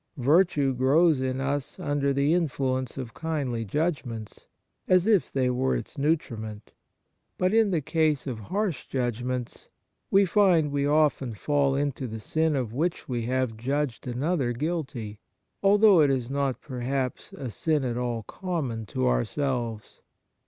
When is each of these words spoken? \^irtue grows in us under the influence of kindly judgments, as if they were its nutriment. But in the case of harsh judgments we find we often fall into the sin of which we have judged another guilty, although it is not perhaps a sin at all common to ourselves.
\^irtue 0.17 0.75
grows 0.75 1.21
in 1.21 1.39
us 1.39 1.79
under 1.79 2.11
the 2.11 2.33
influence 2.33 2.97
of 2.97 3.13
kindly 3.13 3.63
judgments, 3.63 4.47
as 4.87 5.05
if 5.05 5.31
they 5.31 5.47
were 5.47 5.75
its 5.75 5.95
nutriment. 5.95 6.73
But 7.37 7.53
in 7.53 7.69
the 7.69 7.81
case 7.81 8.25
of 8.25 8.39
harsh 8.39 8.87
judgments 8.87 9.69
we 10.09 10.25
find 10.25 10.71
we 10.71 10.87
often 10.87 11.35
fall 11.35 11.75
into 11.75 12.07
the 12.07 12.19
sin 12.19 12.55
of 12.55 12.73
which 12.73 13.07
we 13.07 13.27
have 13.27 13.55
judged 13.57 14.07
another 14.07 14.53
guilty, 14.53 15.19
although 15.61 15.99
it 16.01 16.09
is 16.09 16.31
not 16.31 16.61
perhaps 16.63 17.31
a 17.33 17.51
sin 17.51 17.83
at 17.83 17.95
all 17.95 18.23
common 18.23 18.87
to 18.87 19.07
ourselves. 19.07 20.01